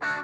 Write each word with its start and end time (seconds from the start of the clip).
Good 0.00 0.14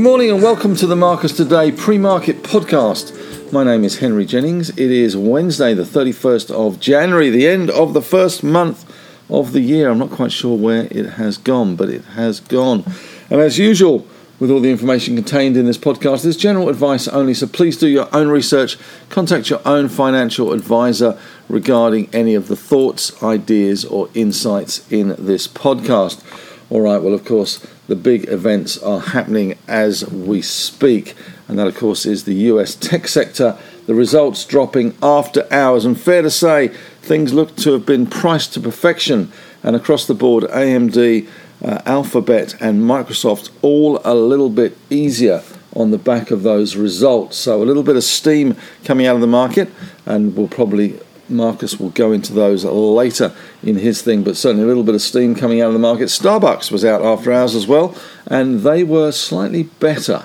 morning 0.00 0.30
and 0.30 0.42
welcome 0.42 0.74
to 0.76 0.86
the 0.86 0.96
Marcus 0.96 1.36
Today 1.36 1.70
pre 1.70 1.98
market 1.98 2.42
podcast. 2.42 3.52
My 3.52 3.62
name 3.62 3.84
is 3.84 3.98
Henry 3.98 4.24
Jennings. 4.24 4.70
It 4.70 4.78
is 4.78 5.16
Wednesday, 5.18 5.74
the 5.74 5.82
31st 5.82 6.50
of 6.50 6.80
January, 6.80 7.28
the 7.28 7.46
end 7.46 7.68
of 7.70 7.92
the 7.92 8.02
first 8.02 8.42
month 8.42 8.90
of 9.28 9.52
the 9.52 9.60
year. 9.60 9.90
I'm 9.90 9.98
not 9.98 10.10
quite 10.10 10.32
sure 10.32 10.56
where 10.56 10.88
it 10.90 11.10
has 11.10 11.36
gone, 11.36 11.76
but 11.76 11.90
it 11.90 12.04
has 12.04 12.40
gone. 12.40 12.84
And 13.28 13.42
as 13.42 13.58
usual, 13.58 14.06
with 14.40 14.50
all 14.50 14.60
the 14.60 14.70
information 14.70 15.16
contained 15.16 15.56
in 15.56 15.66
this 15.66 15.78
podcast, 15.78 16.24
it's 16.24 16.36
general 16.36 16.68
advice 16.68 17.08
only, 17.08 17.34
so 17.34 17.46
please 17.46 17.76
do 17.76 17.88
your 17.88 18.08
own 18.14 18.28
research. 18.28 18.78
Contact 19.08 19.50
your 19.50 19.60
own 19.64 19.88
financial 19.88 20.52
advisor 20.52 21.18
regarding 21.48 22.08
any 22.12 22.34
of 22.34 22.48
the 22.48 22.56
thoughts, 22.56 23.20
ideas, 23.22 23.84
or 23.84 24.08
insights 24.14 24.90
in 24.92 25.16
this 25.18 25.48
podcast. 25.48 26.22
All 26.70 26.82
right, 26.82 27.02
well, 27.02 27.14
of 27.14 27.24
course, 27.24 27.66
the 27.88 27.96
big 27.96 28.28
events 28.28 28.76
are 28.82 29.00
happening 29.00 29.58
as 29.66 30.08
we 30.10 30.42
speak, 30.42 31.14
and 31.48 31.58
that, 31.58 31.66
of 31.66 31.76
course, 31.76 32.04
is 32.06 32.24
the 32.24 32.34
US 32.34 32.74
tech 32.74 33.08
sector. 33.08 33.58
The 33.86 33.94
results 33.94 34.44
dropping 34.44 34.94
after 35.02 35.50
hours, 35.50 35.84
and 35.84 35.98
fair 35.98 36.22
to 36.22 36.30
say, 36.30 36.68
things 37.00 37.32
look 37.32 37.56
to 37.56 37.72
have 37.72 37.86
been 37.86 38.06
priced 38.06 38.52
to 38.52 38.60
perfection. 38.60 39.32
And 39.62 39.74
across 39.74 40.06
the 40.06 40.14
board, 40.14 40.44
AMD, 40.44 41.26
uh, 41.62 41.80
Alphabet, 41.86 42.54
and 42.60 42.82
Microsoft 42.82 43.50
all 43.62 44.00
a 44.04 44.14
little 44.14 44.50
bit 44.50 44.76
easier 44.90 45.42
on 45.74 45.90
the 45.90 45.98
back 45.98 46.30
of 46.30 46.42
those 46.42 46.76
results. 46.76 47.36
So, 47.36 47.62
a 47.62 47.64
little 47.64 47.82
bit 47.82 47.96
of 47.96 48.04
steam 48.04 48.56
coming 48.84 49.06
out 49.06 49.14
of 49.14 49.20
the 49.20 49.26
market, 49.26 49.68
and 50.06 50.36
we'll 50.36 50.48
probably 50.48 50.98
Marcus 51.28 51.78
will 51.78 51.90
go 51.90 52.12
into 52.12 52.32
those 52.32 52.64
later 52.64 53.34
in 53.62 53.76
his 53.76 54.02
thing, 54.02 54.22
but 54.22 54.36
certainly 54.36 54.64
a 54.64 54.66
little 54.66 54.82
bit 54.82 54.94
of 54.94 55.02
steam 55.02 55.34
coming 55.34 55.60
out 55.60 55.68
of 55.68 55.74
the 55.74 55.78
market. 55.78 56.04
Starbucks 56.04 56.70
was 56.70 56.84
out 56.84 57.02
after 57.02 57.32
hours 57.32 57.54
as 57.54 57.66
well, 57.66 57.94
and 58.26 58.60
they 58.60 58.82
were 58.82 59.12
slightly 59.12 59.64
better. 59.64 60.24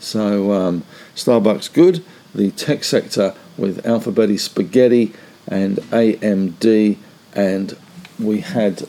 So 0.00 0.52
um, 0.52 0.84
Starbucks 1.14 1.72
good. 1.72 2.04
The 2.34 2.50
tech 2.52 2.84
sector 2.84 3.34
with 3.56 3.82
Alphabeti 3.84 4.38
Spaghetti 4.38 5.12
and 5.48 5.78
AMD, 5.90 6.96
and 7.34 7.76
we 8.18 8.40
had 8.40 8.86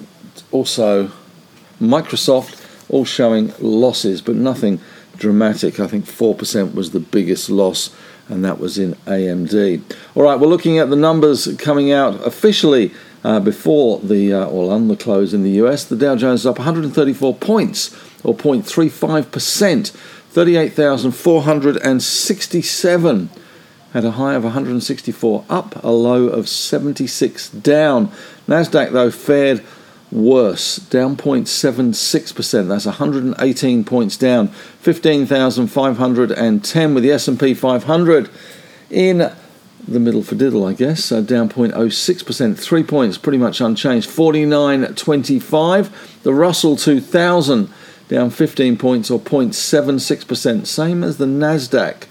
also 0.51 1.11
Microsoft 1.81 2.63
all 2.89 3.05
showing 3.05 3.53
losses, 3.59 4.21
but 4.21 4.35
nothing 4.35 4.79
dramatic. 5.17 5.79
I 5.79 5.87
think 5.87 6.05
4% 6.05 6.73
was 6.73 6.91
the 6.91 6.99
biggest 6.99 7.49
loss 7.49 7.89
and 8.29 8.43
that 8.43 8.59
was 8.59 8.77
in 8.77 8.93
AMD. 9.05 9.81
All 10.15 10.23
right, 10.23 10.37
we're 10.39 10.47
looking 10.47 10.79
at 10.79 10.89
the 10.89 10.95
numbers 10.95 11.53
coming 11.57 11.91
out 11.91 12.25
officially 12.25 12.93
uh, 13.23 13.39
before 13.39 13.99
the 13.99 14.33
uh, 14.33 14.45
or 14.45 14.71
on 14.71 14.87
the 14.87 14.95
close 14.95 15.33
in 15.33 15.41
the 15.43 15.51
US. 15.51 15.83
The 15.85 15.95
Dow 15.95 16.15
Jones 16.15 16.41
is 16.41 16.45
up 16.45 16.59
134 16.59 17.33
points, 17.35 17.91
or 18.23 18.35
0.35 18.35 19.31
percent, 19.31 19.87
38,467. 20.29 23.29
Had 23.93 24.03
a 24.03 24.11
high 24.11 24.33
of 24.33 24.43
164 24.43 25.45
up, 25.49 25.81
a 25.83 25.89
low 25.89 26.27
of 26.27 26.49
76 26.49 27.49
down. 27.49 28.11
Nasdaq 28.47 28.91
though 28.91 29.09
fared 29.09 29.63
worse, 30.11 30.77
down 30.77 31.15
0.76%. 31.17 32.67
That's 32.67 32.85
118 32.85 33.83
points 33.83 34.17
down, 34.17 34.47
15,510 34.47 36.93
with 36.93 37.03
the 37.03 37.11
S&P 37.11 37.53
500 37.53 38.29
in 38.89 39.31
the 39.87 39.99
middle 39.99 40.23
for 40.23 40.35
diddle, 40.35 40.65
I 40.65 40.73
guess. 40.73 41.05
So 41.05 41.21
down 41.21 41.49
0.06%, 41.49 42.57
three 42.57 42.83
points, 42.83 43.17
pretty 43.17 43.37
much 43.37 43.61
unchanged. 43.61 44.09
49.25. 44.09 46.23
The 46.23 46.33
Russell 46.33 46.75
2000 46.75 47.71
down 48.07 48.29
15 48.29 48.77
points 48.77 49.11
or 49.11 49.19
0.76%, 49.19 50.65
same 50.65 51.03
as 51.03 51.17
the 51.17 51.25
Nasdaq 51.25 52.06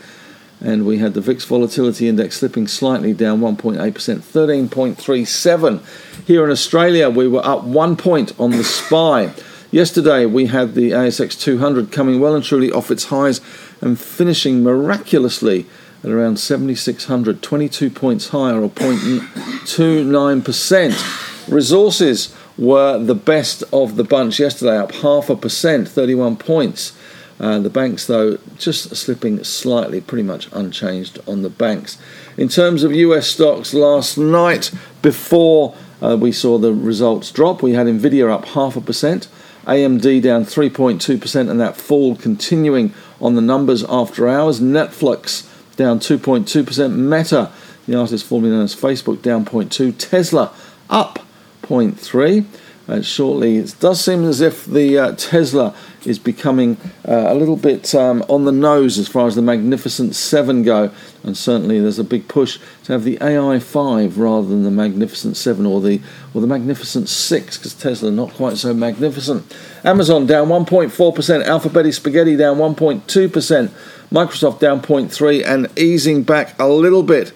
and 0.60 0.86
we 0.86 0.98
had 0.98 1.14
the 1.14 1.20
VIX 1.20 1.44
volatility 1.44 2.08
index 2.08 2.38
slipping 2.38 2.66
slightly 2.66 3.12
down 3.12 3.40
1.8%, 3.40 3.76
13.37. 3.82 6.26
Here 6.26 6.44
in 6.44 6.50
Australia, 6.50 7.08
we 7.10 7.28
were 7.28 7.44
up 7.44 7.64
one 7.64 7.94
point 7.96 8.32
on 8.40 8.52
the 8.52 8.64
SPI. 8.64 9.34
Yesterday, 9.70 10.24
we 10.26 10.46
had 10.46 10.74
the 10.74 10.92
ASX 10.92 11.38
200 11.38 11.92
coming 11.92 12.18
well 12.20 12.34
and 12.34 12.42
truly 12.44 12.72
off 12.72 12.90
its 12.90 13.04
highs 13.06 13.40
and 13.80 13.98
finishing 14.00 14.62
miraculously 14.62 15.66
at 16.02 16.10
around 16.10 16.38
7,600, 16.38 17.42
22 17.42 17.90
points 17.90 18.28
higher 18.28 18.62
or 18.62 18.70
0.29%. 18.70 21.52
Resources 21.52 22.34
were 22.56 22.98
the 22.98 23.14
best 23.14 23.62
of 23.72 23.96
the 23.96 24.04
bunch 24.04 24.40
yesterday, 24.40 24.78
up 24.78 24.92
half 24.92 25.28
a 25.28 25.36
percent, 25.36 25.86
31 25.88 26.36
points. 26.36 26.96
The 27.38 27.70
banks, 27.70 28.06
though, 28.06 28.38
just 28.58 28.94
slipping 28.96 29.42
slightly, 29.44 30.00
pretty 30.00 30.22
much 30.22 30.48
unchanged 30.52 31.18
on 31.26 31.42
the 31.42 31.50
banks. 31.50 31.98
In 32.36 32.48
terms 32.48 32.82
of 32.82 32.92
US 32.92 33.26
stocks 33.26 33.74
last 33.74 34.18
night, 34.18 34.70
before 35.02 35.74
uh, 36.02 36.16
we 36.18 36.32
saw 36.32 36.58
the 36.58 36.72
results 36.72 37.30
drop, 37.30 37.62
we 37.62 37.72
had 37.72 37.86
Nvidia 37.86 38.30
up 38.30 38.44
half 38.46 38.76
a 38.76 38.80
percent, 38.80 39.28
AMD 39.66 40.22
down 40.22 40.44
3.2%, 40.44 41.50
and 41.50 41.60
that 41.60 41.76
fall 41.76 42.16
continuing 42.16 42.92
on 43.20 43.34
the 43.34 43.40
numbers 43.40 43.84
after 43.88 44.28
hours. 44.28 44.60
Netflix 44.60 45.48
down 45.76 45.98
2.2%, 45.98 46.94
Meta, 46.94 47.50
the 47.86 47.98
artist 47.98 48.24
formerly 48.24 48.52
known 48.52 48.64
as 48.64 48.74
Facebook, 48.74 49.22
down 49.22 49.44
0.2, 49.44 49.96
Tesla 49.98 50.52
up 50.88 51.20
0.3 51.62 52.46
uh, 52.88 53.02
shortly. 53.02 53.58
It 53.58 53.74
does 53.80 54.00
seem 54.04 54.24
as 54.24 54.40
if 54.40 54.64
the 54.64 54.98
uh, 54.98 55.12
Tesla 55.16 55.74
is 56.04 56.18
becoming 56.18 56.76
uh, 57.06 57.24
a 57.26 57.34
little 57.34 57.56
bit 57.56 57.94
um, 57.94 58.24
on 58.28 58.44
the 58.44 58.52
nose 58.52 58.98
as 58.98 59.08
far 59.08 59.26
as 59.26 59.34
the 59.34 59.42
Magnificent 59.42 60.14
7 60.14 60.62
go, 60.62 60.90
and 61.24 61.36
certainly 61.36 61.80
there's 61.80 61.98
a 61.98 62.04
big 62.04 62.28
push 62.28 62.58
to 62.84 62.92
have 62.92 63.04
the 63.04 63.18
AI 63.20 63.58
5 63.58 64.18
rather 64.18 64.46
than 64.46 64.62
the 64.62 64.70
Magnificent 64.70 65.36
7 65.36 65.66
or 65.66 65.80
the 65.80 66.00
or 66.32 66.40
the 66.40 66.46
Magnificent 66.46 67.08
6 67.08 67.58
because 67.58 67.74
Tesla 67.74 68.10
not 68.10 68.32
quite 68.34 68.56
so 68.56 68.72
magnificent. 68.72 69.54
Amazon 69.84 70.26
down 70.26 70.48
1.4%, 70.48 71.44
Alphabet 71.44 71.92
Spaghetti 71.92 72.36
down 72.36 72.58
1.2%, 72.58 73.68
Microsoft 74.10 74.60
down 74.60 74.80
0.3 74.80 75.44
and 75.44 75.78
easing 75.78 76.22
back 76.22 76.58
a 76.60 76.68
little 76.68 77.02
bit 77.02 77.32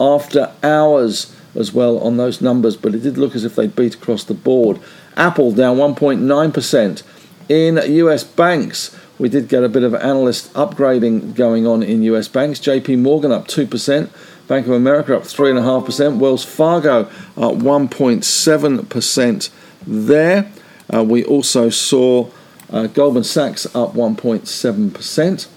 after 0.00 0.52
hours 0.62 1.33
as 1.54 1.72
well 1.72 1.98
on 1.98 2.16
those 2.16 2.40
numbers, 2.40 2.76
but 2.76 2.94
it 2.94 3.02
did 3.02 3.18
look 3.18 3.34
as 3.34 3.44
if 3.44 3.54
they 3.54 3.66
beat 3.66 3.94
across 3.94 4.24
the 4.24 4.34
board. 4.34 4.78
Apple 5.16 5.52
down 5.52 5.76
1.9%. 5.76 7.02
In 7.48 7.76
US 7.76 8.24
banks, 8.24 8.96
we 9.18 9.28
did 9.28 9.48
get 9.48 9.62
a 9.62 9.68
bit 9.68 9.82
of 9.82 9.94
analyst 9.94 10.52
upgrading 10.54 11.34
going 11.34 11.66
on 11.66 11.82
in 11.82 12.02
US 12.04 12.28
banks. 12.28 12.58
JP 12.58 12.98
Morgan 13.00 13.32
up 13.32 13.46
2%, 13.46 14.08
Bank 14.48 14.66
of 14.66 14.72
America 14.72 15.16
up 15.16 15.22
3.5%, 15.22 16.18
Wells 16.18 16.44
Fargo 16.44 17.00
up 17.36 17.54
1.7% 17.54 19.50
there. 19.86 20.50
Uh, 20.92 21.02
we 21.02 21.24
also 21.24 21.70
saw 21.70 22.28
uh, 22.70 22.86
Goldman 22.88 23.24
Sachs 23.24 23.66
up 23.74 23.94
1.7% 23.94 25.48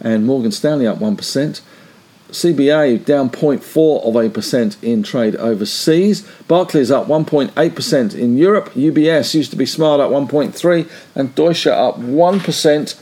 and 0.00 0.26
Morgan 0.26 0.50
Stanley 0.50 0.86
up 0.86 0.98
1%. 0.98 1.60
CBA 2.32 3.04
down 3.04 3.30
0.4 3.30 4.04
of 4.04 4.16
a 4.16 4.30
percent 4.30 4.82
in 4.82 5.02
trade 5.02 5.36
overseas. 5.36 6.26
Barclays 6.48 6.90
up 6.90 7.06
1.8% 7.06 8.14
in 8.14 8.36
Europe. 8.36 8.70
UBS 8.70 9.34
used 9.34 9.50
to 9.50 9.56
be 9.56 9.66
smart 9.66 10.00
at 10.00 10.10
1.3 10.10 10.90
and 11.14 11.34
Deutsche 11.34 11.66
up 11.66 11.98
1% 11.98 13.00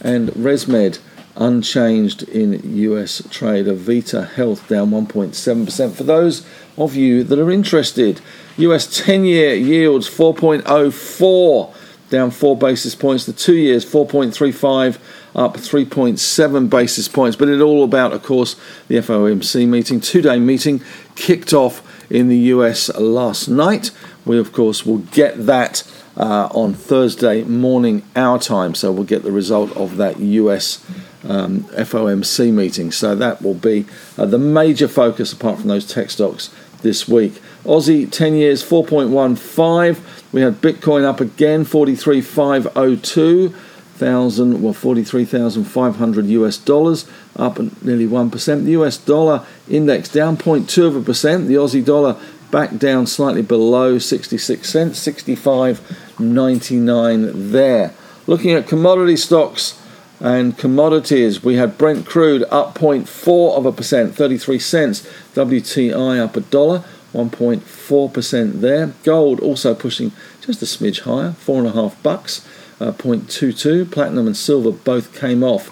and 0.00 0.28
ResMed 0.30 0.98
unchanged 1.36 2.22
in 2.24 2.76
US 2.76 3.22
trade. 3.30 3.66
Avita 3.66 4.28
Health 4.30 4.68
down 4.68 4.90
1.7%. 4.90 5.92
For 5.92 6.04
those 6.04 6.46
of 6.76 6.94
you 6.94 7.24
that 7.24 7.38
are 7.38 7.50
interested, 7.50 8.20
US 8.56 9.04
10 9.04 9.24
year 9.24 9.54
yields 9.54 10.08
4.04 10.08 11.74
down 12.10 12.30
4 12.30 12.56
basis 12.56 12.94
points. 12.94 13.26
The 13.26 13.32
2 13.32 13.54
years 13.54 13.84
4.35 13.84 14.98
up 15.34 15.54
3.7 15.54 16.70
basis 16.70 17.08
points. 17.08 17.36
But 17.36 17.48
it's 17.48 17.62
all 17.62 17.84
about, 17.84 18.12
of 18.12 18.22
course, 18.22 18.56
the 18.88 18.96
FOMC 18.96 19.66
meeting, 19.66 20.00
two 20.00 20.22
day 20.22 20.38
meeting, 20.38 20.80
kicked 21.16 21.52
off 21.52 21.82
in 22.10 22.28
the 22.28 22.36
US 22.36 22.94
last 22.96 23.48
night. 23.48 23.90
We, 24.24 24.38
of 24.38 24.52
course, 24.52 24.86
will 24.86 24.98
get 24.98 25.46
that 25.46 25.82
uh, 26.16 26.48
on 26.52 26.74
Thursday 26.74 27.42
morning, 27.42 28.02
our 28.14 28.38
time. 28.38 28.74
So 28.74 28.92
we'll 28.92 29.04
get 29.04 29.24
the 29.24 29.32
result 29.32 29.76
of 29.76 29.96
that 29.96 30.20
US 30.20 30.84
um, 31.24 31.64
FOMC 31.64 32.52
meeting. 32.52 32.92
So 32.92 33.14
that 33.16 33.42
will 33.42 33.54
be 33.54 33.86
uh, 34.16 34.26
the 34.26 34.38
major 34.38 34.88
focus, 34.88 35.32
apart 35.32 35.58
from 35.58 35.68
those 35.68 35.86
tech 35.86 36.10
stocks, 36.10 36.54
this 36.82 37.08
week. 37.08 37.40
Aussie 37.64 38.10
10 38.10 38.34
years 38.34 38.62
4.15. 38.62 40.13
We 40.34 40.40
had 40.40 40.60
Bitcoin 40.60 41.04
up 41.04 41.20
again, 41.20 41.64
43,502 41.64 43.54
thousand 43.94 44.60
well 44.60 44.72
forty 44.72 45.04
three 45.04 45.24
thousand 45.24 45.66
five 45.66 45.94
hundred 45.96 46.26
US 46.26 46.58
dollars, 46.58 47.06
up 47.36 47.60
nearly 47.80 48.08
one 48.08 48.32
percent. 48.32 48.64
The 48.64 48.72
US 48.72 48.96
dollar 48.96 49.46
index 49.68 50.08
down 50.08 50.36
0.2 50.36 50.88
of 50.88 50.96
a 50.96 51.00
percent. 51.00 51.46
The 51.46 51.54
Aussie 51.54 51.84
dollar 51.84 52.16
back 52.50 52.76
down 52.76 53.06
slightly 53.06 53.42
below 53.42 53.98
66 53.98 54.68
cents, 54.68 54.98
65.99 55.06 57.52
there. 57.52 57.94
Looking 58.26 58.50
at 58.50 58.66
commodity 58.66 59.16
stocks 59.16 59.80
and 60.18 60.58
commodities, 60.58 61.44
we 61.44 61.54
had 61.54 61.78
Brent 61.78 62.06
crude 62.06 62.42
up 62.50 62.76
0.4 62.76 63.56
of 63.56 63.66
a 63.66 63.70
percent, 63.70 64.16
33 64.16 64.58
cents. 64.58 65.06
WTI 65.34 66.18
up 66.18 66.36
a 66.36 66.40
dollar, 66.40 66.82
1.4% 67.14 68.60
there. 68.60 68.92
Gold 69.04 69.40
also 69.40 69.74
pushing 69.74 70.12
just 70.40 70.60
a 70.60 70.66
smidge 70.66 71.00
higher, 71.00 71.32
four 71.32 71.58
and 71.58 71.68
a 71.68 71.72
half 71.72 72.00
bucks, 72.02 72.46
uh, 72.80 72.92
0.22. 72.92 73.90
Platinum 73.90 74.26
and 74.26 74.36
silver 74.36 74.72
both 74.72 75.18
came 75.18 75.42
off. 75.42 75.70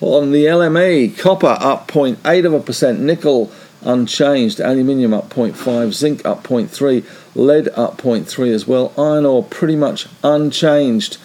On 0.00 0.32
the 0.32 0.44
LME, 0.44 1.18
copper 1.18 1.56
up 1.58 1.88
0.8 1.88 2.44
of 2.44 2.52
a 2.52 2.60
percent, 2.60 3.00
nickel 3.00 3.50
unchanged. 3.82 4.60
Aluminium 4.60 5.14
up 5.14 5.30
0.5, 5.30 5.92
zinc 5.92 6.24
up 6.26 6.44
0.3, 6.44 7.04
lead 7.34 7.68
up 7.68 8.00
0.3 8.00 8.52
as 8.52 8.66
well. 8.66 8.92
Iron 8.98 9.24
ore 9.24 9.42
pretty 9.42 9.76
much 9.76 10.06
unchanged, 10.22 11.16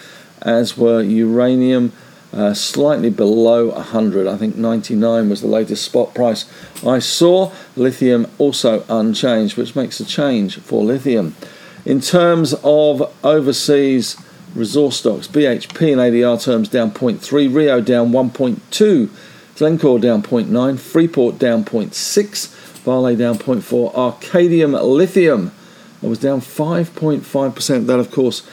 as 0.41 0.77
were 0.77 1.01
uranium. 1.01 1.91
Uh, 2.31 2.53
slightly 2.53 3.09
below 3.09 3.69
100. 3.69 4.27
I 4.27 4.37
think 4.37 4.55
99 4.55 5.29
was 5.29 5.41
the 5.41 5.47
latest 5.47 5.83
spot 5.83 6.13
price 6.13 6.45
I 6.85 6.99
saw. 6.99 7.51
Lithium 7.75 8.27
also 8.37 8.85
unchanged, 8.87 9.57
which 9.57 9.75
makes 9.75 9.99
a 9.99 10.05
change 10.05 10.59
for 10.59 10.83
lithium. 10.83 11.35
In 11.85 12.01
terms 12.01 12.53
of 12.63 13.11
overseas 13.23 14.15
resource 14.53 14.97
stocks, 14.97 15.27
BHP 15.27 15.93
in 15.93 15.97
ADR 15.97 16.43
terms 16.43 16.69
down 16.69 16.91
0.3, 16.91 17.53
Rio 17.53 17.81
down 17.81 18.11
1.2, 18.11 19.09
Glencore 19.57 19.99
down 19.99 20.21
0.9, 20.21 20.79
Freeport 20.79 21.39
down 21.39 21.65
0.6, 21.65 22.47
Vale 22.83 23.15
down 23.15 23.37
0.4, 23.39 23.93
Arcadium 23.95 24.79
Lithium 24.79 25.51
was 26.01 26.19
down 26.19 26.41
5.5%. 26.41 27.85
That, 27.87 27.99
of 27.99 28.11
course, 28.11 28.43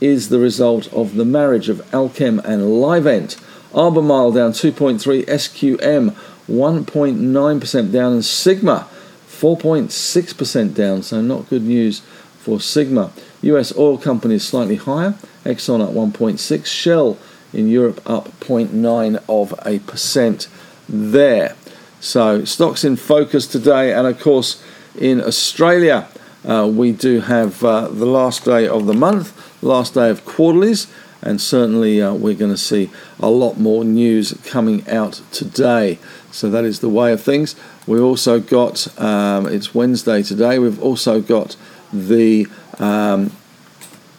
is 0.00 0.28
the 0.28 0.38
result 0.38 0.92
of 0.92 1.14
the 1.14 1.24
marriage 1.24 1.68
of 1.68 1.78
Allkem 1.90 2.42
and 2.44 2.62
Livent. 2.62 3.40
Albemarle 3.74 4.32
down 4.32 4.52
2.3, 4.52 5.24
SQM 5.24 6.14
1.9% 6.48 7.92
down, 7.92 8.12
and 8.12 8.24
Sigma 8.24 8.88
4.6% 9.28 10.74
down. 10.74 11.02
So 11.02 11.20
not 11.20 11.48
good 11.48 11.64
news 11.64 12.00
for 12.38 12.60
Sigma. 12.60 13.12
US 13.42 13.76
oil 13.76 13.98
companies 13.98 14.46
slightly 14.46 14.76
higher. 14.76 15.14
Exxon 15.44 15.86
at 15.86 15.94
1.6, 15.94 16.66
Shell 16.66 17.18
in 17.52 17.68
Europe 17.68 18.00
up 18.06 18.28
0.9 18.40 19.22
of 19.28 19.54
a 19.64 19.78
percent 19.80 20.48
there. 20.88 21.56
So 22.00 22.44
stocks 22.44 22.84
in 22.84 22.96
focus 22.96 23.46
today, 23.46 23.92
and 23.92 24.06
of 24.06 24.20
course 24.20 24.62
in 24.94 25.20
Australia 25.20 26.08
uh, 26.44 26.70
we 26.72 26.92
do 26.92 27.20
have 27.20 27.64
uh, 27.64 27.88
the 27.88 28.06
last 28.06 28.44
day 28.44 28.68
of 28.68 28.86
the 28.86 28.94
month, 28.94 29.35
last 29.62 29.94
day 29.94 30.10
of 30.10 30.24
quarterlies, 30.24 30.86
and 31.22 31.40
certainly 31.40 32.00
uh, 32.00 32.14
we're 32.14 32.34
going 32.34 32.50
to 32.50 32.56
see 32.56 32.90
a 33.18 33.30
lot 33.30 33.58
more 33.58 33.84
news 33.84 34.34
coming 34.44 34.88
out 34.88 35.22
today. 35.32 35.98
So 36.30 36.50
that 36.50 36.64
is 36.64 36.80
the 36.80 36.88
way 36.88 37.12
of 37.12 37.22
things. 37.22 37.56
We 37.86 37.98
also 37.98 38.40
got 38.40 38.86
um, 39.00 39.46
it's 39.46 39.74
Wednesday 39.74 40.22
today. 40.22 40.58
We've 40.58 40.82
also 40.82 41.20
got 41.20 41.56
the 41.92 42.46
um, 42.78 43.32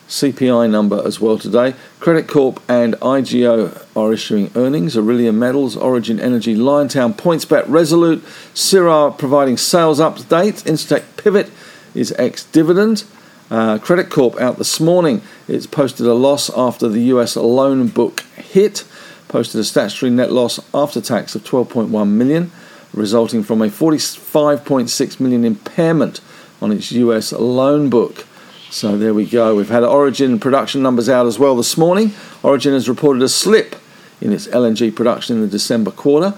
CPI 0.07 0.69
number 0.69 1.01
as 1.05 1.19
well 1.19 1.37
today. 1.37 1.75
Credit 1.99 2.27
Corp 2.27 2.61
and 2.69 2.93
IGO 2.95 3.85
are 3.95 4.13
issuing 4.13 4.51
earnings. 4.55 4.97
Aurelia 4.97 5.33
Metals, 5.33 5.75
Origin 5.75 6.19
Energy, 6.19 6.55
Liontown, 6.55 7.13
PointsBet, 7.13 7.65
Resolute, 7.67 8.23
Syrah 8.53 9.17
providing 9.17 9.57
sales 9.57 9.99
update. 9.99 10.63
Incitec 10.63 11.03
Pivot 11.21 11.51
is 11.93 12.13
ex 12.17 12.45
dividend. 12.45 13.03
Uh, 13.49 13.77
Credit 13.77 14.09
Corp 14.09 14.39
out 14.41 14.57
this 14.57 14.79
morning. 14.79 15.21
It's 15.47 15.67
posted 15.67 16.05
a 16.05 16.13
loss 16.13 16.49
after 16.49 16.89
the 16.89 16.99
US 17.13 17.37
loan 17.37 17.87
book 17.87 18.21
hit. 18.35 18.83
Posted 19.29 19.61
a 19.61 19.63
statutory 19.63 20.09
net 20.09 20.31
loss 20.31 20.59
after 20.73 20.99
tax 20.99 21.33
of 21.35 21.43
12.1 21.43 22.09
million, 22.09 22.51
resulting 22.93 23.43
from 23.43 23.61
a 23.61 23.67
45.6 23.67 25.19
million 25.19 25.45
impairment 25.45 26.19
on 26.61 26.71
its 26.71 26.91
US 26.91 27.31
loan 27.31 27.89
book. 27.89 28.25
So 28.69 28.97
there 28.97 29.13
we 29.13 29.25
go. 29.25 29.55
We've 29.55 29.69
had 29.69 29.83
Origin 29.83 30.39
production 30.39 30.81
numbers 30.81 31.07
out 31.07 31.25
as 31.25 31.39
well 31.39 31.55
this 31.55 31.77
morning. 31.77 32.11
Origin 32.43 32.73
has 32.73 32.89
reported 32.89 33.23
a 33.23 33.29
slip 33.29 33.77
in 34.19 34.33
its 34.33 34.47
LNG 34.47 34.93
production 34.93 35.37
in 35.37 35.41
the 35.41 35.47
December 35.47 35.91
quarter. 35.91 36.33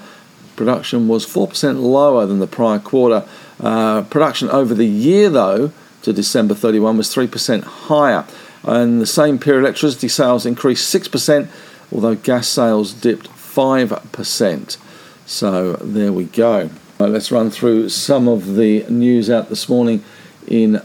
Production 0.55 1.07
was 1.07 1.25
4% 1.25 1.81
lower 1.81 2.27
than 2.27 2.37
the 2.37 2.47
prior 2.47 2.77
quarter. 2.77 3.27
Uh, 3.59 4.03
production 4.03 4.49
over 4.49 4.75
the 4.75 4.85
year, 4.85 5.29
though, 5.29 5.71
to 6.03 6.13
December 6.13 6.53
31 6.53 6.97
was 6.97 7.13
3% 7.13 7.63
higher. 7.63 8.25
And 8.63 9.01
the 9.01 9.05
same 9.05 9.39
period, 9.39 9.61
electricity 9.61 10.07
sales 10.07 10.45
increased 10.45 10.93
6%, 10.93 11.47
although 11.91 12.15
gas 12.15 12.47
sales 12.47 12.93
dipped 12.93 13.27
5%. 13.29 14.77
So 15.25 15.73
there 15.73 16.11
we 16.11 16.25
go. 16.25 16.69
Right, 16.99 17.09
let's 17.09 17.31
run 17.31 17.49
through 17.49 17.89
some 17.89 18.27
of 18.27 18.55
the 18.55 18.83
news 18.89 19.29
out 19.29 19.49
this 19.49 19.69
morning 19.69 20.03
in 20.47 20.81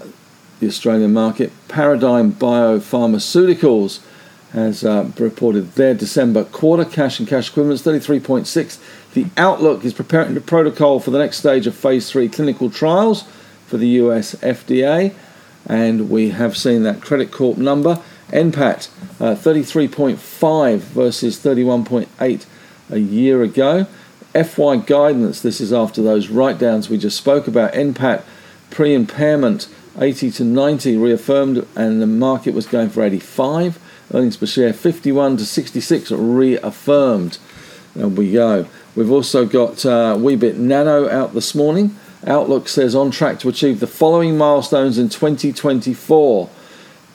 the 0.61 0.67
Australian 0.69 1.13
market. 1.13 1.53
Paradigm 1.69 2.33
Biopharmaceuticals 2.33 4.01
has 4.53 4.85
uh, 4.85 5.11
reported 5.19 5.73
their 5.73 5.95
December 5.95 6.45
quarter 6.45 6.85
cash 6.85 7.19
and 7.19 7.29
cash 7.29 7.51
equivalents 7.51 7.83
33.6. 7.83 8.79
The 9.15 9.27
outlook 9.37 9.85
is 9.85 9.93
preparing 9.93 10.35
the 10.35 10.41
protocol 10.41 11.01
for 11.01 11.11
the 11.11 11.19
next 11.19 11.39
stage 11.39 11.67
of 11.67 11.75
phase 11.75 12.09
three 12.09 12.29
clinical 12.29 12.71
trials 12.71 13.25
for 13.67 13.77
the 13.77 13.89
US 13.89 14.35
FDA, 14.37 15.15
and 15.67 16.11
we 16.11 16.31
have 16.31 16.57
seen 16.57 16.83
that 16.83 17.01
Credit 17.01 17.31
Corp 17.31 17.59
number. 17.59 18.01
NPAT 18.29 18.89
uh, 19.21 19.35
33.5 19.37 20.79
versus 20.79 21.39
31.8 21.39 22.47
a 22.91 22.99
year 22.99 23.43
ago. 23.43 23.87
FY 24.33 24.77
guidance, 24.77 25.41
this 25.41 25.61
is 25.61 25.73
after 25.73 26.03
those 26.03 26.29
write 26.29 26.59
downs 26.59 26.89
we 26.89 26.99
just 26.99 27.17
spoke 27.17 27.47
about. 27.47 27.73
NPAT 27.75 28.23
pre 28.71 28.93
impairment 28.95 29.69
80 29.99 30.33
to 30.33 30.45
90 30.45 30.97
reaffirmed, 30.97 31.67
and 31.77 32.03
the 32.03 32.07
market 32.07 32.55
was 32.55 32.67
going 32.67 32.91
for 32.91 33.03
85. 33.03 33.79
Earnings 34.13 34.37
per 34.37 34.47
share 34.47 34.73
51 34.73 35.37
to 35.37 35.47
66 35.47 36.11
reaffirmed. 36.11 37.39
There 37.95 38.09
we 38.09 38.33
go. 38.33 38.67
We've 38.97 39.11
also 39.11 39.47
got 39.47 39.87
uh, 39.87 40.17
Weebit 40.17 40.57
Nano 40.57 41.09
out 41.09 41.33
this 41.35 41.55
morning. 41.55 41.97
Outlook 42.27 42.69
says 42.69 42.95
on 42.95 43.11
track 43.11 43.39
to 43.41 43.49
achieve 43.49 43.81
the 43.81 43.87
following 43.87 44.39
milestones 44.39 44.99
in 44.99 45.09
2024 45.09 46.49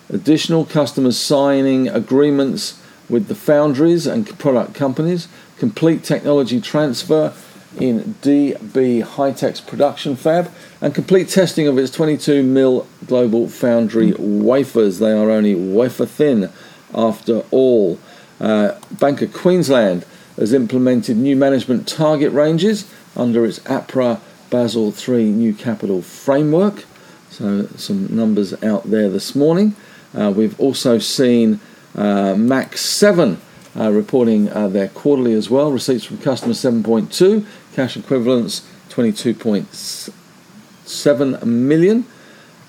additional 0.10 0.66
customers 0.66 1.18
signing 1.18 1.88
agreements 1.88 2.82
with 3.10 3.28
the 3.28 3.36
foundries 3.36 4.06
and 4.06 4.38
product 4.38 4.74
companies, 4.74 5.28
complete 5.58 6.04
technology 6.04 6.62
transfer 6.62 7.34
in 7.80 8.16
DB 8.22 9.04
HiTek's 9.04 9.62
production 9.62 10.16
fab, 10.16 10.52
and 10.82 10.94
complete 10.94 11.30
testing 11.30 11.68
of 11.68 11.78
its 11.78 11.92
22 11.92 12.44
mil 12.44 12.88
global 13.06 13.48
foundry 13.48 14.14
wafers. 14.14 15.00
They 15.00 15.12
are 15.12 15.30
only 15.30 15.56
wafer 15.56 16.06
thin 16.06 16.52
after 16.94 17.44
all. 17.52 18.00
Uh, 18.40 18.80
Bank 18.92 19.22
of 19.22 19.34
Queensland 19.34 20.06
has 20.36 20.54
implemented 20.54 21.18
new 21.18 21.36
management 21.36 21.88
target 21.88 22.32
ranges 22.32 22.92
under 23.16 23.46
its 23.46 23.60
APRA 23.60 24.20
Basel 24.50 24.94
III 24.94 25.26
new 25.26 25.54
capital 25.54 26.02
framework. 26.02 26.86
So, 27.30 27.68
some 27.76 28.16
numbers 28.16 28.62
out 28.64 28.90
there 28.90 29.10
this 29.10 29.36
morning. 29.36 29.76
Uh, 30.18 30.34
we've 30.36 30.60
also 30.60 30.98
seen 30.98 31.60
uh, 31.96 32.34
Max 32.36 32.82
7 32.82 33.40
uh, 33.80 33.92
reporting 33.92 34.50
uh, 34.50 34.68
their 34.68 34.88
quarterly 34.90 35.34
as 35.34 35.50
well. 35.50 35.72
Receipts 35.72 36.06
from 36.06 36.18
customers 36.18 36.58
7.2, 36.58 37.46
cash 37.74 37.96
equivalents 37.96 38.68
22.7 38.90 41.46
million, 41.46 42.06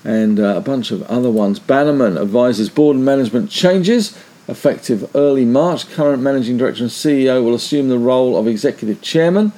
and 0.03 0.39
uh, 0.39 0.55
a 0.55 0.61
bunch 0.61 0.89
of 0.91 1.03
other 1.03 1.29
ones. 1.29 1.59
Bannerman 1.59 2.17
advises 2.17 2.69
board 2.69 2.95
and 2.95 3.05
management 3.05 3.49
changes 3.49 4.17
effective 4.47 5.13
early 5.15 5.45
March. 5.45 5.89
Current 5.91 6.21
managing 6.21 6.57
director 6.57 6.83
and 6.83 6.91
CEO 6.91 7.43
will 7.43 7.55
assume 7.55 7.89
the 7.89 7.97
role 7.97 8.37
of 8.37 8.47
executive 8.47 9.01
chairman, 9.01 9.51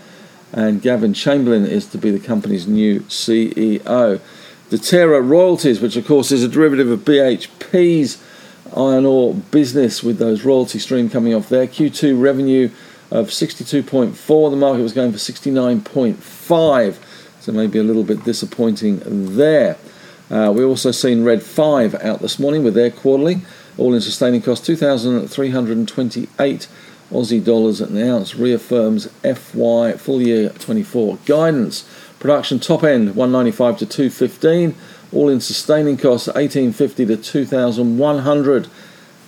and 0.53 0.81
Gavin 0.81 1.13
Chamberlain 1.13 1.65
is 1.65 1.85
to 1.87 1.97
be 1.97 2.11
the 2.11 2.19
company's 2.19 2.67
new 2.67 3.01
CEO. 3.01 4.21
Deterra 4.69 5.27
Royalties, 5.27 5.81
which 5.81 5.95
of 5.95 6.05
course 6.05 6.31
is 6.31 6.43
a 6.43 6.47
derivative 6.47 6.89
of 6.89 6.99
BHP's 7.01 8.23
iron 8.75 9.05
ore 9.05 9.33
business 9.33 10.03
with 10.03 10.19
those 10.19 10.45
royalty 10.45 10.79
stream 10.79 11.09
coming 11.09 11.33
off 11.33 11.49
there. 11.49 11.67
Q2 11.67 12.21
revenue 12.21 12.69
of 13.11 13.27
62.4, 13.27 14.51
the 14.51 14.57
market 14.57 14.81
was 14.81 14.93
going 14.93 15.11
for 15.11 15.17
69.5, 15.17 16.97
so 17.39 17.51
maybe 17.51 17.79
a 17.79 17.83
little 17.83 18.03
bit 18.03 18.23
disappointing 18.23 19.01
there. 19.35 19.77
Uh, 20.31 20.51
we 20.55 20.63
also 20.63 20.91
seen 20.91 21.23
Red 21.23 21.43
5 21.43 21.95
out 21.95 22.21
this 22.21 22.39
morning 22.39 22.63
with 22.63 22.73
their 22.73 22.89
quarterly, 22.89 23.41
all 23.77 23.93
in 23.93 24.01
sustaining 24.01 24.41
cost 24.41 24.65
2,328 24.65 26.67
Aussie 27.13 27.43
dollars 27.43 27.79
an 27.79 27.97
ounce, 27.97 28.35
reaffirms 28.35 29.07
FY 29.21 29.93
full 29.93 30.21
year 30.21 30.49
24 30.49 31.19
guidance. 31.25 31.87
Production 32.19 32.59
top 32.59 32.83
end 32.83 33.15
195 33.15 33.77
to 33.79 33.85
215, 33.85 34.75
All 35.11 35.29
in 35.29 35.39
sustaining 35.39 35.97
costs 35.97 36.27
1850 36.27 37.05
to 37.05 37.17
2100 37.17 38.67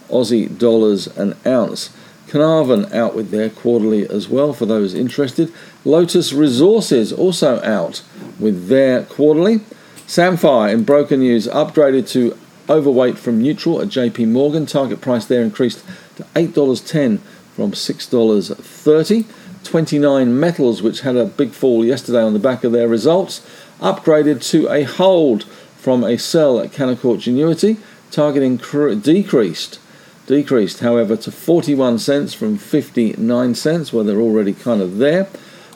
Aussie 0.10 0.58
dollars 0.58 1.08
an 1.18 1.36
ounce. 1.46 1.96
Carnarvon 2.28 2.92
out 2.92 3.16
with 3.16 3.30
their 3.30 3.50
quarterly 3.50 4.10
as 4.10 4.28
well 4.28 4.52
for 4.52 4.66
those 4.66 4.96
interested. 4.96 5.54
Lotus 5.84 6.34
Resources 6.34 7.14
also 7.14 7.62
out 7.62 8.02
with 8.40 8.68
their 8.68 9.04
quarterly. 9.04 9.60
Sandfire 10.08 10.74
in 10.74 10.84
broker 10.84 11.18
news 11.18 11.48
upgraded 11.48 12.10
to 12.10 12.38
overweight 12.68 13.18
from 13.20 13.42
neutral 13.42 13.82
at 13.82 13.90
JP 13.90 14.30
Morgan. 14.30 14.66
Target 14.66 15.02
price 15.02 15.26
there 15.26 15.44
increased 15.44 15.84
to 16.16 16.24
$8.10 16.36 17.20
from 17.56 17.72
$6.30. 17.72 19.26
29 19.64 20.40
Metals, 20.40 20.82
which 20.82 21.02
had 21.02 21.16
a 21.16 21.26
big 21.26 21.52
fall 21.52 21.84
yesterday 21.84 22.22
on 22.22 22.34
the 22.34 22.40
back 22.40 22.64
of 22.64 22.72
their 22.72 22.88
results, 22.88 23.46
upgraded 23.80 24.48
to 24.52 24.70
a 24.70 24.84
hold 24.84 25.44
from 25.78 26.04
a 26.04 26.18
sell 26.18 26.60
at 26.60 26.72
Canaccord 26.72 27.18
Genuity. 27.18 27.78
Targeting 28.12 28.58
decreased 29.02 29.80
decreased, 30.26 30.80
however, 30.80 31.16
to 31.16 31.32
41 31.32 32.00
cents 32.00 32.34
from 32.34 32.58
59 32.58 33.56
cents, 33.56 33.94
where 33.94 34.04
they're 34.04 34.20
already 34.20 34.54
kind 34.54 34.82
of 34.82 34.98
there. 34.98 35.28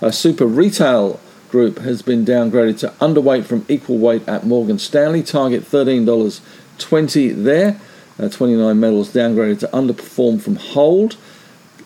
A 0.02 0.12
super 0.12 0.46
retail 0.46 1.20
group 1.50 1.80
has 1.80 2.02
been 2.02 2.26
downgraded 2.26 2.80
to 2.80 2.90
underweight 3.00 3.46
from 3.46 3.66
equal 3.68 3.98
weight 3.98 4.28
at 4.28 4.46
Morgan 4.46 4.80
Stanley. 4.80 5.24
Target 5.24 5.64
$13.20 5.64 7.44
there. 7.44 7.80
Uh, 8.18 8.30
29 8.30 8.80
metals 8.80 9.14
downgraded 9.14 9.60
to 9.60 9.68
underperform 9.68 10.42
from 10.42 10.58
hold 10.58 11.16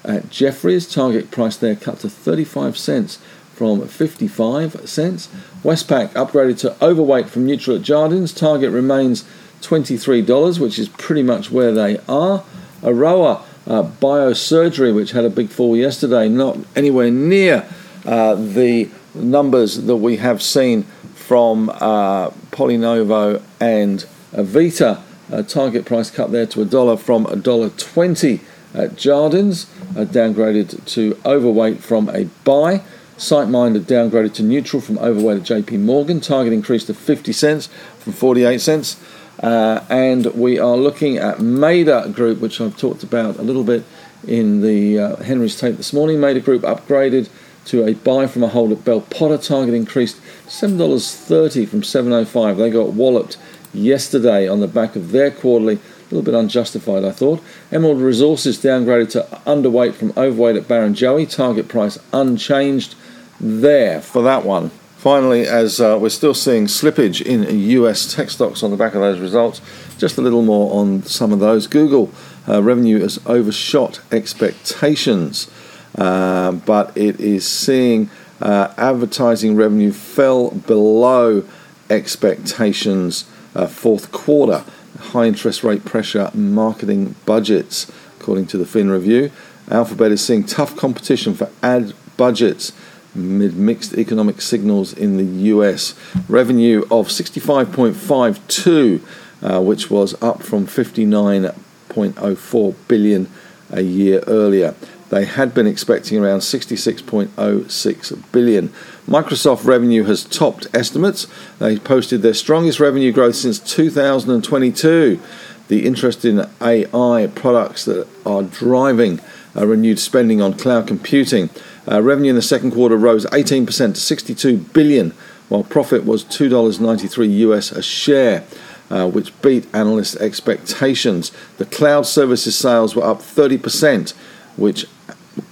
at 0.04 0.30
Jefferies. 0.30 0.92
Target 0.92 1.32
price 1.32 1.58
there 1.58 1.76
cut 1.76 2.00
to 2.00 2.10
35 2.10 2.78
cents 2.78 3.18
from 3.54 3.88
55 3.88 4.90
cents. 4.90 5.30
Westpac 5.64 6.10
upgraded 6.14 6.60
to 6.60 6.84
overweight 6.84 7.30
from 7.30 7.46
neutral 7.46 7.78
at 7.78 7.84
Jardines. 7.84 8.34
Target 8.34 8.72
remains 8.72 9.24
$23, 9.62 10.60
which 10.60 10.78
is 10.78 10.90
pretty 10.90 11.24
much 11.24 11.52
where 11.52 11.72
they 11.72 12.00
are. 12.10 12.44
Aroa 12.84 13.44
uh, 13.66 13.84
Biosurgery, 13.84 14.94
which 14.94 15.12
had 15.12 15.24
a 15.24 15.30
big 15.30 15.50
fall 15.50 15.76
yesterday, 15.78 16.28
not 16.28 16.58
anywhere 16.76 17.12
near 17.12 17.66
uh, 18.06 18.36
the 18.36 18.90
numbers 19.14 19.84
that 19.84 19.96
we 19.98 20.18
have 20.18 20.42
seen 20.42 20.84
from 21.14 21.70
uh, 21.70 22.30
Polynovo 22.52 23.42
and 23.60 24.06
Avita. 24.34 25.02
Uh, 25.32 25.42
target 25.42 25.86
price 25.86 26.12
cut 26.12 26.32
there 26.32 26.46
to 26.46 26.62
a 26.62 26.66
dollar 26.66 26.98
from 26.98 27.26
a 27.28 27.36
dollar 27.36 27.70
twenty 27.70 28.42
at 28.74 28.98
Jardines, 28.98 29.66
uh, 29.66 29.73
downgraded 29.94 30.86
to 30.86 31.18
overweight 31.26 31.80
from 31.84 32.10
a 32.10 32.26
buy. 32.44 32.82
SiteMinder 33.18 33.80
downgraded 33.82 34.34
to 34.36 34.44
neutral 34.44 34.82
from 34.82 34.98
overweight 34.98 35.38
at 35.38 35.66
JP 35.66 35.80
Morgan. 35.80 36.20
Target 36.20 36.52
increased 36.52 36.88
to 36.88 36.94
50 36.94 37.32
cents 37.32 37.68
from 38.00 38.14
48 38.14 38.60
cents. 38.60 39.00
Uh, 39.42 39.84
and 39.90 40.26
we 40.34 40.60
are 40.60 40.78
looking 40.78 41.18
at 41.18 41.38
Mader 41.38 42.14
Group, 42.14 42.40
which 42.40 42.60
I've 42.60 42.78
talked 42.78 43.04
about 43.04 43.38
a 43.38 43.42
little 43.42 43.64
bit 43.64 43.84
in 44.28 44.62
the 44.62 45.00
uh, 45.00 45.16
Henry's 45.18 45.60
tape 45.60 45.78
this 45.78 45.94
morning. 45.94 46.18
Mader 46.18 46.44
Group 46.44 46.64
upgraded 46.64 47.30
to 47.66 47.86
a 47.86 47.94
buy 47.94 48.28
from 48.28 48.44
a 48.44 48.48
hold 48.48 48.72
at 48.72 48.84
Bell 48.84 49.02
Potter. 49.02 49.38
Target 49.38 49.74
increased 49.74 50.22
$7.30 50.48 51.68
from 51.68 51.82
7.05. 51.82 52.58
They 52.58 52.70
got 52.70 52.94
walloped 52.94 53.38
yesterday 53.74 54.48
on 54.48 54.60
the 54.60 54.68
back 54.68 54.96
of 54.96 55.12
their 55.12 55.32
quarterly. 55.32 55.80
A 56.14 56.18
little 56.18 56.32
bit 56.32 56.40
unjustified, 56.40 57.04
I 57.04 57.12
thought. 57.12 57.42
Emerald 57.72 58.00
Resources 58.00 58.60
downgraded 58.60 59.10
to 59.14 59.22
underweight 59.48 59.96
from 59.96 60.14
overweight 60.16 60.56
at 60.56 60.68
Barrenjoey. 60.68 61.28
Target 61.28 61.68
price 61.68 61.98
unchanged 62.14 62.94
there 63.40 64.00
for 64.00 64.22
that 64.22 64.46
one. 64.46 64.70
Finally, 64.98 65.48
as 65.48 65.82
uh, 65.82 65.98
we're 66.00 66.10
still 66.10 66.36
seeing 66.36 66.68
slippage 66.68 67.20
in 67.20 67.60
US 67.60 68.14
tech 68.14 68.30
stocks 68.30 68.62
on 68.62 68.70
the 68.70 68.78
back 68.78 68.94
of 68.94 69.02
those 69.02 69.20
results, 69.20 69.60
just 69.98 70.20
a 70.20 70.22
little 70.22 70.44
more 70.44 70.80
on 70.80 71.02
some 71.02 71.34
of 71.34 71.40
those. 71.40 71.66
Google 71.66 72.12
uh, 72.48 72.62
revenue 72.62 73.00
has 73.00 73.20
overshot 73.26 74.00
expectations, 74.12 75.50
uh, 75.98 76.52
but 76.52 76.96
it 76.96 77.20
is 77.20 77.48
seeing 77.48 78.08
uh, 78.40 78.72
advertising 78.78 79.56
revenue 79.56 79.92
fell 79.92 80.52
below 80.52 81.44
expectations 81.90 83.28
uh, 83.56 83.66
fourth 83.66 84.12
quarter. 84.12 84.64
High 85.12 85.26
interest 85.26 85.64
rate 85.64 85.86
pressure 85.86 86.32
marketing 86.34 87.16
budgets, 87.26 87.92
according 88.20 88.48
to 88.48 88.58
the 88.58 88.66
Fin 88.66 88.90
Review. 88.90 89.32
Alphabet 89.70 90.12
is 90.12 90.26
seeing 90.26 90.44
tough 90.44 90.76
competition 90.76 91.34
for 91.34 91.50
ad 91.62 91.94
budgets 92.18 92.74
mid 93.16 93.56
mixed 93.56 93.94
economic 93.94 94.42
signals 94.42 94.92
in 94.94 95.18
the 95.18 95.26
US. 95.50 95.94
Revenue 96.28 96.82
of 96.90 97.10
65.52, 97.10 99.02
uh, 99.42 99.62
which 99.62 99.92
was 99.92 100.16
up 100.22 100.42
from 100.42 100.66
59.04 100.66 102.76
billion 102.88 103.30
a 103.72 103.82
year 103.82 104.24
earlier. 104.28 104.74
They 105.14 105.26
had 105.26 105.54
been 105.54 105.68
expecting 105.68 106.18
around 106.18 106.40
66.06 106.40 108.32
billion. 108.32 108.70
Microsoft 109.08 109.64
revenue 109.64 110.06
has 110.06 110.24
topped 110.24 110.66
estimates. 110.74 111.28
They 111.60 111.78
posted 111.78 112.24
their 112.24 112.34
strongest 112.34 112.80
revenue 112.80 113.12
growth 113.12 113.36
since 113.36 113.60
2022. 113.60 115.20
The 115.68 115.86
interest 115.86 116.26
in 116.26 116.50
AI 116.60 117.30
products 117.36 117.86
that 117.86 118.08
are 118.26 118.42
driving 118.42 119.22
a 119.54 119.68
renewed 119.68 120.00
spending 120.00 120.42
on 120.42 120.56
cloud 120.56 120.88
computing 120.88 121.52
uh, 121.88 122.02
revenue 122.02 122.32
in 122.32 122.36
the 122.36 122.42
second 122.42 122.72
quarter 122.72 122.98
rose 122.98 123.28
18% 123.28 123.68
to 123.94 124.02
62 124.02 124.58
billion, 124.58 125.12
while 125.48 125.64
profit 125.64 126.06
was 126.06 126.24
$2.93 126.24 127.38
US 127.38 127.72
a 127.72 127.84
share, 127.84 128.46
uh, 128.90 129.08
which 129.08 129.40
beat 129.44 129.68
analyst 129.76 130.16
expectations. 130.16 131.32
The 131.60 131.68
cloud 131.68 132.08
services 132.08 132.58
sales 132.58 132.96
were 132.96 133.04
up 133.04 133.20
30%, 133.20 134.16
which 134.56 134.88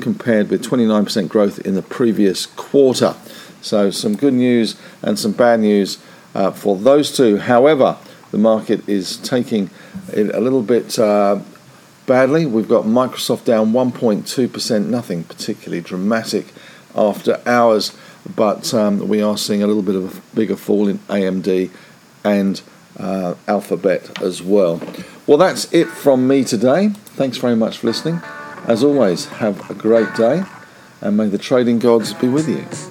compared 0.01 0.49
with 0.49 0.63
29% 0.63 1.29
growth 1.29 1.59
in 1.59 1.75
the 1.75 1.81
previous 1.81 2.45
quarter. 2.45 3.15
So 3.61 3.91
some 3.91 4.15
good 4.15 4.33
news 4.33 4.75
and 5.01 5.17
some 5.17 5.31
bad 5.31 5.59
news 5.59 5.99
uh, 6.33 6.51
for 6.51 6.75
those 6.75 7.15
two. 7.15 7.37
However, 7.37 7.97
the 8.31 8.37
market 8.37 8.87
is 8.87 9.17
taking 9.17 9.69
it 10.13 10.33
a 10.33 10.39
little 10.39 10.63
bit 10.63 10.97
uh, 10.97 11.39
badly. 12.05 12.45
We've 12.45 12.67
got 12.67 12.85
Microsoft 12.85 13.45
down 13.45 13.71
1.2%, 13.71 14.85
nothing 14.87 15.23
particularly 15.23 15.81
dramatic 15.81 16.47
after 16.95 17.41
hours, 17.45 17.95
but 18.35 18.73
um, 18.73 19.07
we 19.07 19.21
are 19.21 19.37
seeing 19.37 19.63
a 19.63 19.67
little 19.67 19.83
bit 19.83 19.95
of 19.95 20.17
a 20.17 20.35
bigger 20.35 20.55
fall 20.55 20.87
in 20.87 20.97
AMD 20.99 21.69
and 22.23 22.61
uh, 22.97 23.35
Alphabet 23.47 24.21
as 24.21 24.41
well. 24.41 24.81
Well, 25.27 25.37
that's 25.37 25.71
it 25.73 25.87
from 25.87 26.27
me 26.27 26.43
today. 26.43 26.89
Thanks 26.89 27.37
very 27.37 27.55
much 27.55 27.77
for 27.77 27.87
listening. 27.87 28.21
As 28.67 28.83
always, 28.83 29.25
have 29.25 29.69
a 29.71 29.73
great 29.73 30.13
day, 30.15 30.43
and 31.01 31.17
may 31.17 31.27
the 31.27 31.37
trading 31.37 31.79
gods 31.79 32.13
be 32.13 32.27
with 32.27 32.47
you. 32.47 32.90